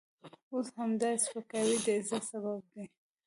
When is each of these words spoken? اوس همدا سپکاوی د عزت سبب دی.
اوس 0.53 0.67
همدا 0.79 1.09
سپکاوی 1.25 1.77
د 1.85 1.87
عزت 1.97 2.23
سبب 2.31 2.59
دی. 2.73 2.83